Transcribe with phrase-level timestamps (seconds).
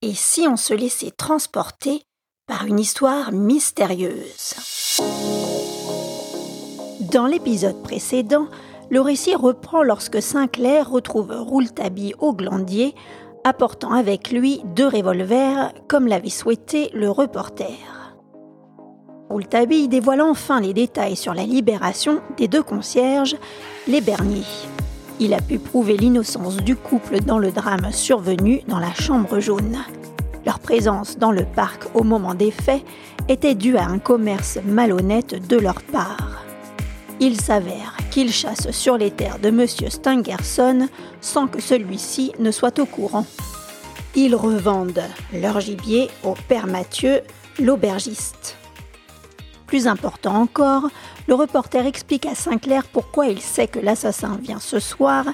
[0.00, 2.02] Et si on se laissait transporter
[2.46, 4.54] par une histoire mystérieuse?
[7.12, 8.46] Dans l'épisode précédent,
[8.90, 12.94] le récit reprend lorsque Sinclair retrouve Rouletabille au glandier,
[13.42, 18.14] apportant avec lui deux revolvers, comme l'avait souhaité le reporter.
[19.28, 23.36] Rouletabille dévoile enfin les détails sur la libération des deux concierges,
[23.88, 24.44] les Bernier.
[25.20, 29.76] Il a pu prouver l'innocence du couple dans le drame survenu dans la chambre jaune.
[30.46, 32.84] Leur présence dans le parc au moment des faits
[33.28, 36.44] était due à un commerce malhonnête de leur part.
[37.18, 39.66] Il s'avère qu'ils chassent sur les terres de M.
[39.66, 40.88] Stangerson
[41.20, 43.26] sans que celui-ci ne soit au courant.
[44.14, 47.22] Ils revendent leur gibier au père Mathieu,
[47.58, 48.57] l'aubergiste.
[49.68, 50.88] Plus important encore,
[51.26, 55.26] le reporter explique à Sinclair pourquoi il sait que l'assassin vient ce soir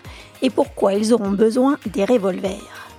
[0.42, 2.90] et pourquoi ils auront besoin des revolvers.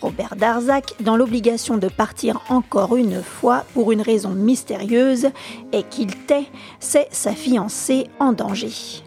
[0.00, 5.28] Robert Darzac, dans l'obligation de partir encore une fois pour une raison mystérieuse
[5.72, 6.46] et qu'il tait,
[6.80, 9.04] c'est sa fiancée en danger.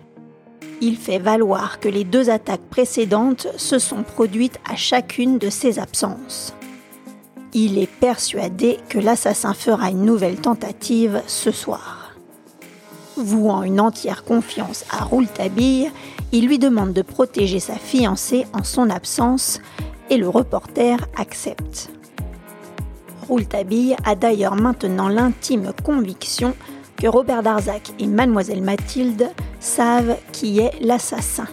[0.80, 5.78] Il fait valoir que les deux attaques précédentes se sont produites à chacune de ses
[5.78, 6.56] absences.
[7.54, 12.16] Il est persuadé que l'assassin fera une nouvelle tentative ce soir.
[13.18, 15.92] Vouant une entière confiance à Rouletabille,
[16.32, 19.60] il lui demande de protéger sa fiancée en son absence
[20.10, 21.90] et le reporter accepte.
[23.28, 26.56] Rouletabille a d'ailleurs maintenant l'intime conviction
[26.96, 31.48] que Robert Darzac et mademoiselle Mathilde savent qui est l'assassin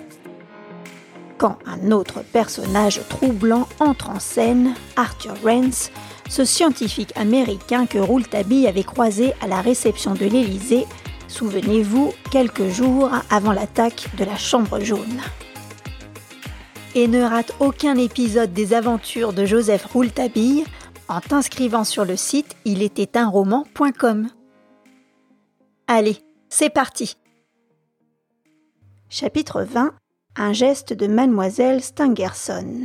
[1.38, 5.90] quand un autre personnage troublant entre en scène, Arthur Rance,
[6.28, 10.84] ce scientifique américain que Rouletabille avait croisé à la réception de l'Élysée,
[11.28, 15.20] souvenez-vous, quelques jours avant l'attaque de la Chambre jaune.
[16.94, 20.64] Et ne rate aucun épisode des aventures de Joseph Rouletabille
[21.08, 23.32] en t'inscrivant sur le site il était un.
[25.86, 27.16] Allez, c'est parti.
[29.08, 29.94] Chapitre 20
[30.38, 32.84] un geste de mademoiselle Stangerson.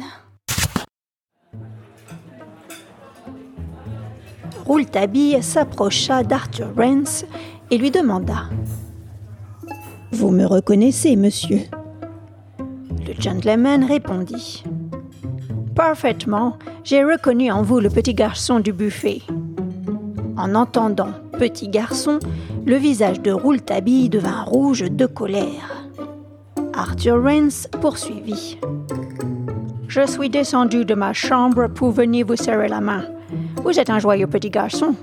[4.66, 7.26] Rouletabille s'approcha d'Arthur Rance
[7.70, 8.50] et lui demanda
[10.12, 11.62] Vous me reconnaissez, monsieur?
[13.06, 14.64] Le gentleman répondit
[15.76, 19.22] Parfaitement, j'ai reconnu en vous le petit garçon du buffet.
[20.38, 22.18] En entendant petit garçon,
[22.66, 25.73] le visage de Rouletabille devint rouge de colère.
[26.74, 28.58] Arthur Rance poursuivit.
[29.88, 33.04] Je suis descendu de ma chambre pour venir vous serrer la main.
[33.64, 34.96] Vous êtes un joyeux petit garçon.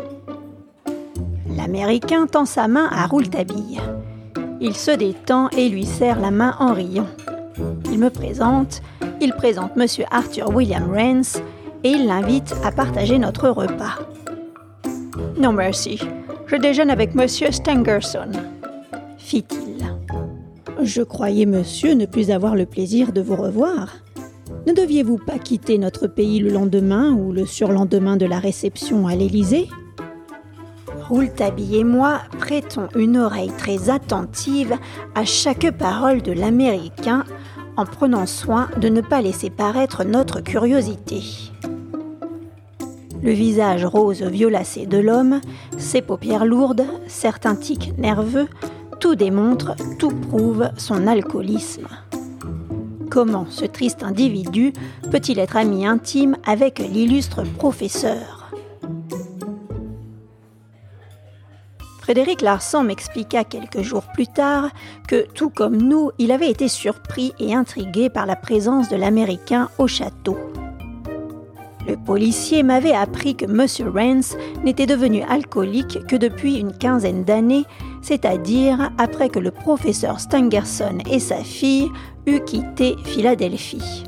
[1.57, 3.81] L'Américain tend sa main à Rouletabille.
[4.61, 7.07] Il se détend et lui serre la main en riant.
[7.87, 8.83] Il me présente,
[9.21, 11.41] il présente Monsieur Arthur William Rance
[11.85, 13.99] et il l'invite à partager notre repas.
[15.39, 16.01] Non merci,
[16.47, 18.33] je déjeune avec Monsieur Stangerson,
[19.19, 19.70] fit-il.
[20.83, 23.97] Je croyais, monsieur, ne plus avoir le plaisir de vous revoir.
[24.67, 29.15] Ne deviez-vous pas quitter notre pays le lendemain ou le surlendemain de la réception à
[29.15, 29.69] l'Élysée?
[31.09, 34.77] Rouletabille et moi prêtons une oreille très attentive
[35.15, 37.25] à chaque parole de l'Américain
[37.77, 41.23] en prenant soin de ne pas laisser paraître notre curiosité.
[43.23, 45.41] Le visage rose violacé de l'homme,
[45.77, 48.49] ses paupières lourdes, certains tics nerveux,
[49.00, 51.88] tout démontre, tout prouve son alcoolisme.
[53.11, 54.72] Comment ce triste individu
[55.11, 58.53] peut-il être ami intime avec l'illustre professeur?
[62.00, 64.69] Frédéric Larsan m'expliqua quelques jours plus tard
[65.09, 69.71] que, tout comme nous, il avait été surpris et intrigué par la présence de l'Américain
[69.78, 70.37] au château.
[71.89, 73.89] Le policier m'avait appris que M.
[73.95, 77.65] Rance n'était devenu alcoolique que depuis une quinzaine d'années,
[78.03, 81.89] c'est-à-dire après que le professeur Stangerson et sa fille
[82.27, 84.05] eurent quitté Philadelphie.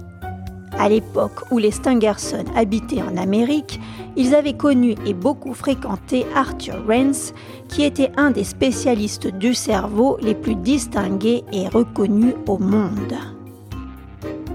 [0.79, 3.79] À l'époque où les Stangerson habitaient en Amérique,
[4.17, 7.33] ils avaient connu et beaucoup fréquenté Arthur Rance,
[7.69, 13.15] qui était un des spécialistes du cerveau les plus distingués et reconnus au monde.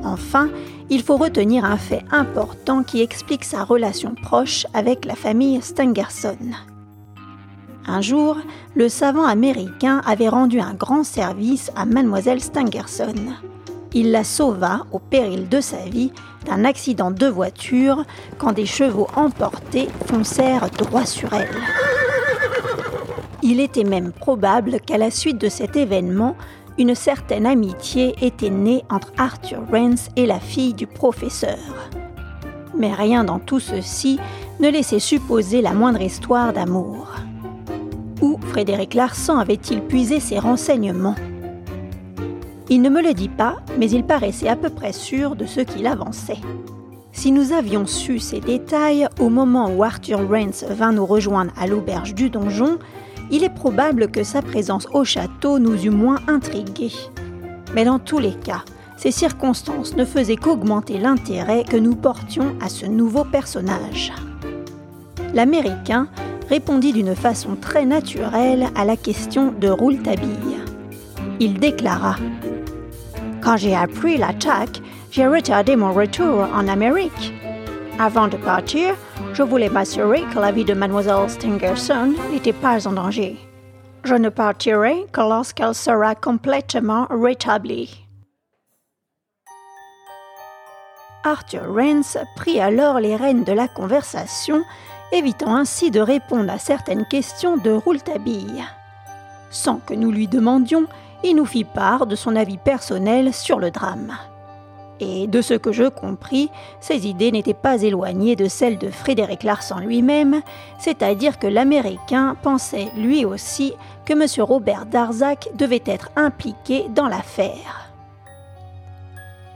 [0.04, 0.50] Enfin,
[0.90, 6.38] il faut retenir un fait important qui explique sa relation proche avec la famille Stangerson.
[7.86, 8.38] Un jour,
[8.76, 13.16] le savant américain avait rendu un grand service à mademoiselle Stangerson.
[13.94, 16.12] Il la sauva, au péril de sa vie,
[16.46, 18.04] d'un accident de voiture
[18.38, 21.50] quand des chevaux emportés foncèrent droit sur elle.
[23.42, 26.36] Il était même probable qu'à la suite de cet événement,
[26.78, 31.90] une certaine amitié était née entre Arthur Rance et la fille du professeur.
[32.78, 34.20] Mais rien dans tout ceci
[34.60, 37.08] ne laissait supposer la moindre histoire d'amour.
[38.22, 41.16] Où Frédéric Larsan avait-il puisé ses renseignements?
[42.70, 45.62] Il ne me le dit pas, mais il paraissait à peu près sûr de ce
[45.62, 46.42] qu'il avançait.
[47.12, 51.66] Si nous avions su ces détails au moment où Arthur Rance vint nous rejoindre à
[51.66, 52.78] l'auberge du donjon,
[53.32, 56.94] il est probable que sa présence au château nous eût moins intrigués.
[57.76, 58.64] Mais dans tous les cas,
[58.98, 64.12] ces circonstances ne faisaient qu'augmenter l'intérêt que nous portions à ce nouveau personnage.
[65.34, 66.08] L'Américain
[66.50, 70.58] répondit d'une façon très naturelle à la question de Rouletabille.
[71.40, 72.16] Il déclara
[73.42, 74.82] Quand j'ai appris l'attaque,
[75.12, 77.34] j'ai retardé mon retour en Amérique.
[78.00, 78.96] Avant de partir,
[79.38, 83.38] je voulais m'assurer que la vie de mademoiselle Stangerson n'était pas en danger.
[84.04, 88.04] Je ne partirai que lorsqu'elle sera complètement rétablie.
[91.24, 94.64] Arthur Rance prit alors les rênes de la conversation,
[95.12, 98.64] évitant ainsi de répondre à certaines questions de Rouletabille.
[99.52, 100.88] Sans que nous lui demandions,
[101.24, 104.18] il nous fit part de son avis personnel sur le drame.
[105.00, 106.50] Et de ce que je compris,
[106.80, 110.42] ses idées n'étaient pas éloignées de celles de Frédéric Larsan lui-même,
[110.80, 113.74] c'est-à-dire que l'Américain pensait lui aussi
[114.06, 114.26] que M.
[114.44, 117.92] Robert Darzac devait être impliqué dans l'affaire.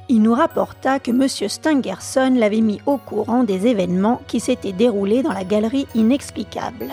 [0.09, 1.27] Il nous rapporta que M.
[1.27, 6.91] Stangerson l'avait mis au courant des événements qui s'étaient déroulés dans la galerie inexplicable.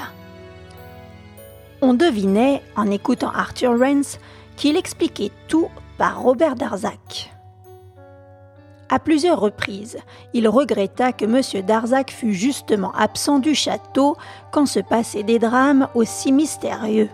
[1.82, 4.18] On devinait, en écoutant Arthur Rance,
[4.56, 7.32] qu'il expliquait tout par Robert Darzac.
[8.90, 9.98] À plusieurs reprises,
[10.32, 11.62] il regretta que M.
[11.62, 14.16] Darzac fût justement absent du château
[14.50, 17.10] quand se passaient des drames aussi mystérieux.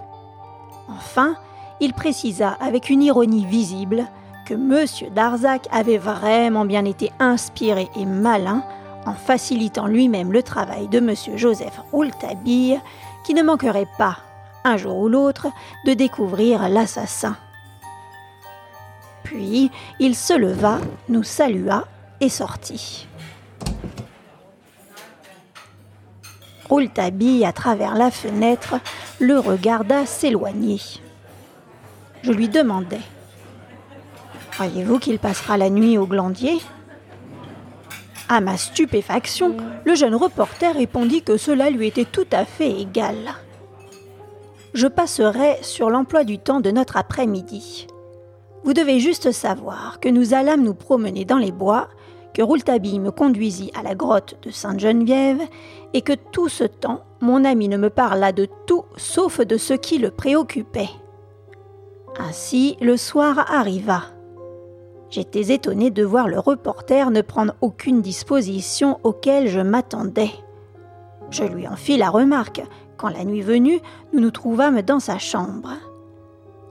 [0.89, 1.35] Enfin,
[1.81, 4.07] il précisa avec une ironie visible
[4.47, 4.85] que M.
[5.15, 8.63] Darzac avait vraiment bien été inspiré et malin
[9.05, 11.15] en facilitant lui-même le travail de M.
[11.37, 12.81] Joseph Rouletabille,
[13.25, 14.19] qui ne manquerait pas,
[14.65, 15.49] un jour ou l'autre,
[15.87, 17.37] de découvrir l'assassin.
[19.25, 20.79] Puis il se leva,
[21.09, 21.87] nous salua
[22.21, 23.09] et sortit.
[26.69, 28.77] Rouletabille, à travers la fenêtre,
[29.21, 30.81] le regarda s'éloigner.
[32.23, 33.01] Je lui demandai
[34.53, 36.59] Croyez-vous qu'il passera la nuit au glandier?
[38.29, 43.17] À ma stupéfaction, le jeune reporter répondit que cela lui était tout à fait égal.
[44.73, 47.87] Je passerai sur l'emploi du temps de notre après-midi.
[48.65, 51.89] Vous devez juste savoir que nous allâmes nous promener dans les bois,
[52.33, 55.43] que Rouletabille me conduisit à la grotte de Sainte-Geneviève,
[55.93, 59.75] et que tout ce temps, mon ami ne me parla de tout sauf de ce
[59.75, 60.89] qui le préoccupait.
[62.19, 64.03] Ainsi, le soir arriva.
[65.11, 70.31] J'étais étonné de voir le reporter ne prendre aucune disposition auquel je m'attendais.
[71.31, 72.63] Je lui en fis la remarque
[72.97, 73.81] quand la nuit venue,
[74.13, 75.75] nous nous trouvâmes dans sa chambre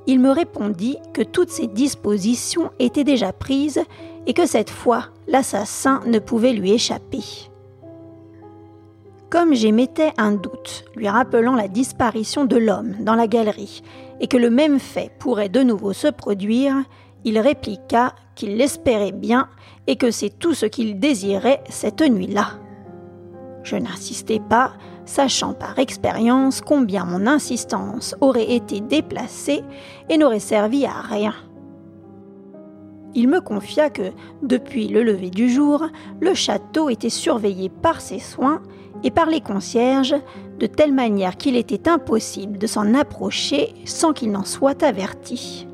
[0.07, 3.83] il me répondit que toutes ces dispositions étaient déjà prises
[4.27, 7.23] et que cette fois l'assassin ne pouvait lui échapper.
[9.29, 13.81] Comme j'émettais un doute, lui rappelant la disparition de l'homme dans la galerie,
[14.19, 16.75] et que le même fait pourrait de nouveau se produire,
[17.23, 19.49] il répliqua qu'il l'espérait bien
[19.87, 22.59] et que c'est tout ce qu'il désirait cette nuit-là.
[23.63, 24.73] Je n'insistai pas,
[25.05, 29.63] sachant par expérience combien mon insistance aurait été déplacée
[30.09, 31.33] et n'aurait servi à rien.
[33.15, 35.85] Il me confia que, depuis le lever du jour,
[36.19, 38.61] le château était surveillé par ses soins
[39.03, 40.15] et par les concierges,
[40.59, 45.67] de telle manière qu'il était impossible de s'en approcher sans qu'il n'en soit averti.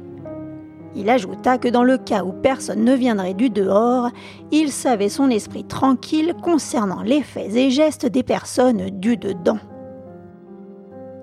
[0.95, 4.09] Il ajouta que dans le cas où personne ne viendrait du dehors,
[4.51, 9.59] il savait son esprit tranquille concernant les faits et gestes des personnes du dedans.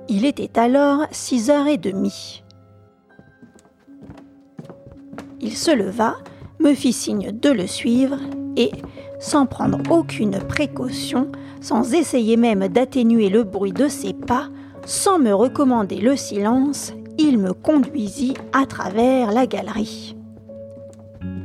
[0.08, 2.44] Il était alors six heures et demie.
[5.40, 6.16] Il se leva,
[6.60, 8.18] me fit signe de le suivre
[8.56, 8.70] et,
[9.18, 11.30] sans prendre aucune précaution,
[11.60, 14.48] sans essayer même d'atténuer le bruit de ses pas,
[14.84, 20.16] sans me recommander le silence, il me conduisit à travers la galerie.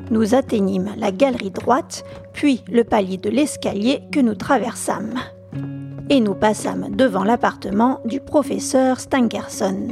[0.09, 5.15] Nous atteignîmes la galerie droite, puis le palier de l'escalier que nous traversâmes.
[6.09, 9.87] Et nous passâmes devant l'appartement du professeur Stangerson.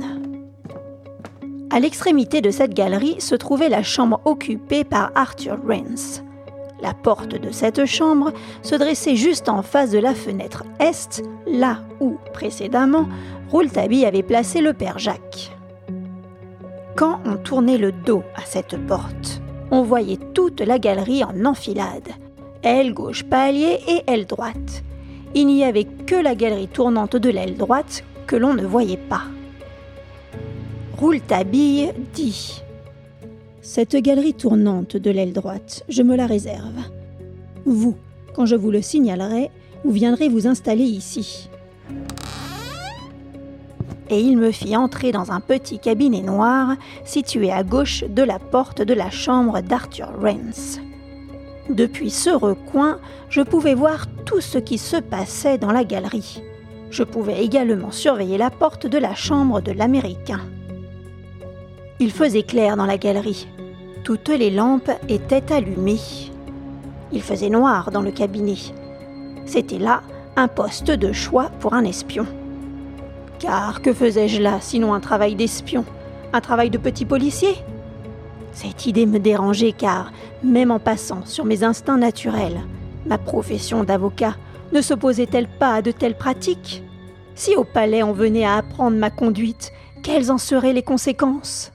[1.70, 6.22] À l'extrémité de cette galerie se trouvait la chambre occupée par Arthur Rance.
[6.82, 11.80] La porte de cette chambre se dressait juste en face de la fenêtre est, là
[12.00, 13.08] où, précédemment,
[13.50, 15.52] Rouletabille avait placé le père Jacques.
[17.00, 19.42] Quand on tournait le dos à cette porte,
[19.72, 22.10] on voyait toute la galerie en enfilade.
[22.62, 24.84] aile gauche palier et aile droite.
[25.34, 29.24] Il n'y avait que la galerie tournante de l'aile droite que l'on ne voyait pas.
[30.98, 32.62] Rouletabille dit
[33.62, 36.82] Cette galerie tournante de l'aile droite, je me la réserve.
[37.64, 37.96] Vous,
[38.34, 39.52] quand je vous le signalerai,
[39.86, 41.50] vous viendrez vous installer ici.
[44.10, 46.76] Et il me fit entrer dans un petit cabinet noir
[47.06, 50.80] situé à gauche de la porte de la chambre d'Arthur Rance.
[51.70, 53.00] Depuis ce recoin,
[53.30, 56.42] je pouvais voir tout ce qui se passait dans la galerie.
[56.90, 60.42] Je pouvais également surveiller la porte de la chambre de l'Américain.
[62.00, 63.48] Il faisait clair dans la galerie.
[64.04, 66.00] Toutes les lampes étaient allumées.
[67.12, 68.58] Il faisait noir dans le cabinet.
[69.46, 70.02] C'était là
[70.36, 72.26] un poste de choix pour un espion.
[73.40, 75.86] Car que faisais-je là sinon un travail d'espion
[76.34, 77.56] Un travail de petit policier?
[78.52, 80.12] Cette idée me dérangeait car,
[80.44, 82.60] même en passant sur mes instincts naturels,
[83.06, 84.36] ma profession d'avocat
[84.74, 86.84] ne s'opposait-elle pas à de telles pratiques?
[87.34, 89.72] Si au palais on venait à apprendre ma conduite,
[90.04, 91.72] quelles en seraient les conséquences?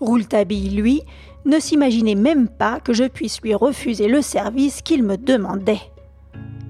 [0.00, 1.02] Rouletabille, lui,
[1.44, 5.82] ne s'imaginait même pas que je puisse lui refuser le service qu'il me demandait.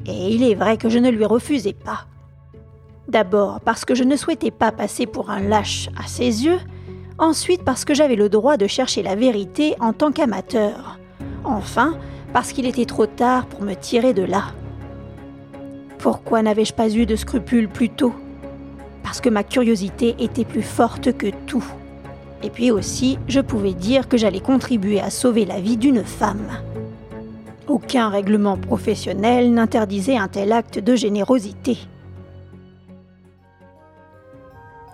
[0.07, 2.07] Et il est vrai que je ne lui refusais pas.
[3.11, 6.61] D'abord parce que je ne souhaitais pas passer pour un lâche à ses yeux,
[7.19, 11.01] ensuite parce que j'avais le droit de chercher la vérité en tant qu'amateur,
[11.43, 11.99] enfin
[12.33, 14.45] parce qu'il était trop tard pour me tirer de là.
[15.99, 18.15] Pourquoi n'avais-je pas eu de scrupules plus tôt?
[19.03, 21.65] Parce que ma curiosité était plus forte que tout.
[22.45, 26.47] Et puis aussi, je pouvais dire que j'allais contribuer à sauver la vie d'une femme.
[27.67, 31.77] Aucun règlement professionnel n'interdisait un tel acte de générosité.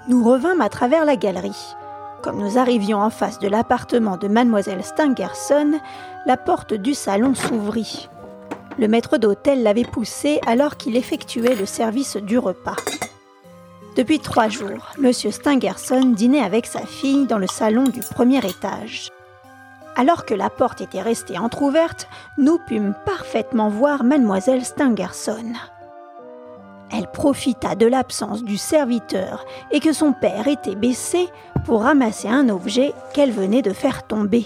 [0.09, 1.75] Nous revînmes à travers la galerie.
[2.23, 5.81] Comme nous arrivions en face de l'appartement de mademoiselle Stangerson,
[6.27, 8.09] la porte du salon s'ouvrit.
[8.79, 12.77] Le maître d'hôtel l'avait poussé alors qu'il effectuait le service du repas.
[13.97, 15.13] Depuis trois jours, M.
[15.13, 19.11] Stangerson dînait avec sa fille dans le salon du premier étage.
[19.97, 22.07] Alors que la porte était restée entr'ouverte,
[22.39, 25.55] nous pûmes parfaitement voir mademoiselle Stangerson.
[26.93, 31.29] Elle profita de l'absence du serviteur et que son père était baissé
[31.65, 34.45] pour ramasser un objet qu'elle venait de faire tomber.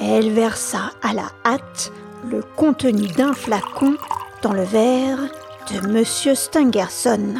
[0.00, 1.92] Elle versa à la hâte
[2.30, 3.94] le contenu d'un flacon
[4.42, 5.18] dans le verre
[5.70, 6.34] de M.
[6.34, 7.34] Stangerson.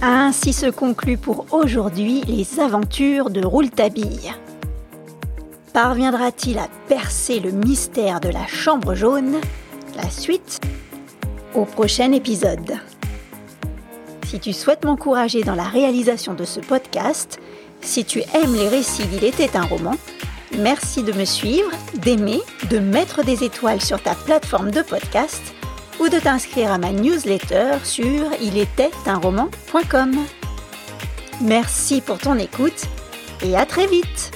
[0.00, 4.32] Ainsi se conclut pour aujourd'hui les aventures de Rouletabille.
[5.74, 9.40] Parviendra-t-il à percer le mystère de la chambre jaune?
[9.96, 10.60] La suite
[11.52, 12.78] au prochain épisode.
[14.24, 17.40] Si tu souhaites m'encourager dans la réalisation de ce podcast,
[17.80, 19.96] si tu aimes les récits d'Il était un roman,
[20.56, 22.40] merci de me suivre, d'aimer,
[22.70, 25.42] de mettre des étoiles sur ta plateforme de podcast
[25.98, 30.12] ou de t'inscrire à ma newsletter sur ilétaitunroman.com.
[31.40, 32.86] Merci pour ton écoute
[33.42, 34.33] et à très vite